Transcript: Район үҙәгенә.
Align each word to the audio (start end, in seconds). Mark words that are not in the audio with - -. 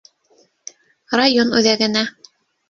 Район 1.19 1.53
үҙәгенә. 1.61 2.05